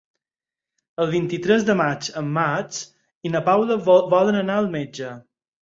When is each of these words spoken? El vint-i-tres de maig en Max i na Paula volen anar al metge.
El 1.03 1.11
vint-i-tres 1.15 1.67
de 1.67 1.75
maig 1.83 2.09
en 2.23 2.31
Max 2.39 2.81
i 3.29 3.33
na 3.35 3.45
Paula 3.51 3.81
volen 4.15 4.43
anar 4.45 4.57
al 4.63 4.73
metge. 4.79 5.17